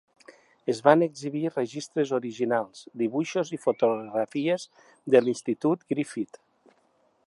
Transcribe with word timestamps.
Es 0.71 0.79
van 0.85 1.05
exhibir 1.07 1.41
registres 1.51 2.15
originals, 2.19 2.81
dibuixos 3.03 3.53
i 3.59 3.63
fotografies 3.69 4.67
de 5.17 5.27
l'Institut 5.27 5.91
Griffith. 5.95 6.47